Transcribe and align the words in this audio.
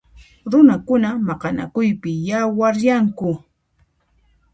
Runakuna 0.51 1.09
maqanakuypi 1.27 2.11
yawaryanku. 2.27 3.29